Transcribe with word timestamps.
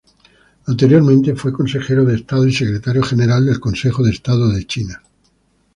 Anteriormente 0.65 1.35
fue 1.35 1.53
Consejero 1.53 2.03
de 2.05 2.15
Estado 2.15 2.47
y 2.47 2.51
Secretario 2.51 3.03
General 3.03 3.45
del 3.45 3.59
Consejo 3.59 4.01
de 4.01 4.09
Estado 4.09 4.49
de 4.49 4.65
China. 4.65 5.03